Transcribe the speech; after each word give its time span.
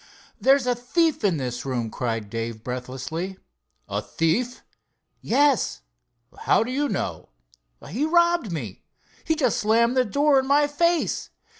"There's 0.39 0.65
a 0.65 0.73
thief 0.73 1.23
in 1.23 1.37
that 1.37 1.63
room," 1.63 1.91
cried 1.91 2.31
Dave 2.31 2.63
breathlessly. 2.63 3.37
"A 3.87 4.01
thief?" 4.01 4.63
"Yes." 5.21 5.81
"How 6.39 6.63
do 6.63 6.71
you 6.71 6.89
know?" 6.89 7.29
"He 7.87 8.05
robbed 8.07 8.51
me. 8.51 8.81
He 9.23 9.35
just 9.35 9.59
slammed 9.59 9.95
the 9.95 10.03
door 10.03 10.39
in 10.39 10.47
my 10.47 10.65
face. 10.65 11.29